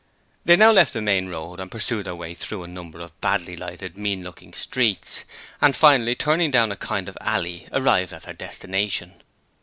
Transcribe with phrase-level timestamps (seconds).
[0.45, 3.55] They now left the main road and pursued their way through a number of badly
[3.55, 5.25] lighted, mean looking streets,
[5.61, 9.21] and finally turning down a kind of alley, arrived at their destination.